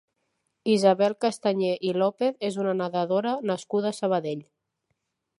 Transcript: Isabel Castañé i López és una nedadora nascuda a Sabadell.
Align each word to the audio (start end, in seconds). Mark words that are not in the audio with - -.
Isabel 0.75 1.13
Castañé 1.25 1.73
i 1.89 1.91
López 2.01 2.39
és 2.49 2.57
una 2.63 2.73
nedadora 2.79 3.33
nascuda 3.51 3.91
a 3.91 3.97
Sabadell. 3.99 4.41